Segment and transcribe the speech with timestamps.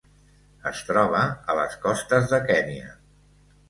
[0.69, 1.21] Es troba
[1.55, 2.95] a les costes de Kenya.